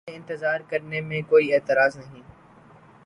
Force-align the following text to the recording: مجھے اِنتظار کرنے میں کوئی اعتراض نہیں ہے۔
مجھے 0.03 0.15
اِنتظار 0.15 0.59
کرنے 0.69 1.01
میں 1.01 1.21
کوئی 1.29 1.53
اعتراض 1.53 1.97
نہیں 1.97 2.21
ہے۔ 2.21 2.29